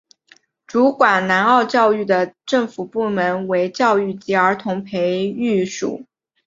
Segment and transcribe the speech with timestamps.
[0.65, 6.07] 主管南澳教育的政府部门为教育及儿童培育署。